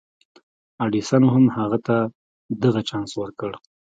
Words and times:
ايډېسن 0.81 1.23
هم 1.33 1.45
هغه 1.57 1.77
ته 1.87 1.97
دغه 2.63 2.81
چانس 2.89 3.11
ورکړ. 3.17 3.51